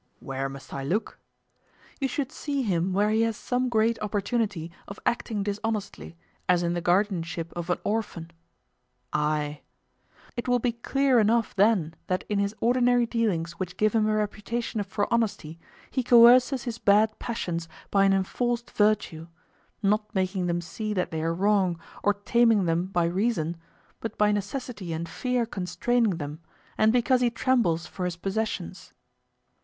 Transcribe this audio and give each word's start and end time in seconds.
Where 0.19 0.49
must 0.49 0.73
I 0.73 0.83
look? 0.83 1.19
You 1.99 2.07
should 2.07 2.31
see 2.31 2.63
him 2.63 2.91
where 2.91 3.11
he 3.11 3.21
has 3.21 3.37
some 3.37 3.69
great 3.69 3.99
opportunity 4.01 4.71
of 4.87 4.99
acting 5.05 5.43
dishonestly, 5.43 6.17
as 6.49 6.63
in 6.63 6.73
the 6.73 6.81
guardianship 6.81 7.53
of 7.55 7.69
an 7.69 7.77
orphan. 7.83 8.31
Aye. 9.13 9.61
It 10.35 10.47
will 10.47 10.57
be 10.57 10.71
clear 10.71 11.19
enough 11.19 11.55
then 11.55 11.93
that 12.07 12.23
in 12.29 12.39
his 12.39 12.55
ordinary 12.61 13.05
dealings 13.05 13.59
which 13.59 13.77
give 13.77 13.93
him 13.93 14.07
a 14.09 14.15
reputation 14.15 14.81
for 14.81 15.05
honesty 15.13 15.59
he 15.91 16.01
coerces 16.01 16.63
his 16.63 16.79
bad 16.79 17.19
passions 17.19 17.69
by 17.91 18.03
an 18.03 18.11
enforced 18.13 18.71
virtue; 18.71 19.27
not 19.83 20.15
making 20.15 20.47
them 20.47 20.61
see 20.61 20.95
that 20.95 21.11
they 21.11 21.21
are 21.21 21.31
wrong, 21.31 21.79
or 22.03 22.15
taming 22.15 22.65
them 22.65 22.85
by 22.87 23.03
reason, 23.05 23.55
but 23.99 24.17
by 24.17 24.31
necessity 24.31 24.93
and 24.93 25.07
fear 25.07 25.45
constraining 25.45 26.17
them, 26.17 26.39
and 26.75 26.91
because 26.91 27.21
he 27.21 27.29
trembles 27.29 27.85
for 27.85 28.05
his 28.05 28.15
possessions. 28.15 28.93